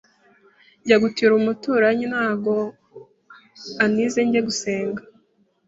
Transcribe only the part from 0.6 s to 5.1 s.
njya gutira umuturanyi nago antize njye gusenga